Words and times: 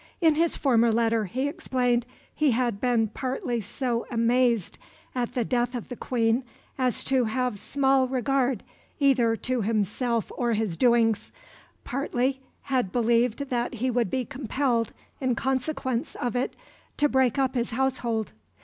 In 0.19 0.33
his 0.33 0.57
former 0.57 0.91
letter, 0.91 1.25
he 1.25 1.47
explained, 1.47 2.07
he 2.33 2.49
had 2.53 2.81
been 2.81 3.09
partly 3.09 3.61
so 3.61 4.07
amazed 4.09 4.79
at 5.13 5.35
the 5.35 5.45
death 5.45 5.75
of 5.75 5.89
the 5.89 5.95
Queen 5.95 6.43
as 6.75 7.03
to 7.03 7.25
have 7.25 7.59
small 7.59 8.07
regard 8.07 8.63
either 8.99 9.35
to 9.35 9.61
himself 9.61 10.31
or 10.35 10.53
his 10.53 10.75
doings, 10.75 11.31
partly 11.83 12.41
had 12.63 12.91
believed 12.91 13.49
that 13.51 13.75
he 13.75 13.91
would 13.91 14.09
be 14.09 14.25
compelled, 14.25 14.91
in 15.19 15.35
consequence 15.35 16.15
of 16.15 16.35
it, 16.35 16.55
to 16.97 17.07
break 17.07 17.37
up 17.37 17.53
his 17.53 17.69
household. 17.69 18.31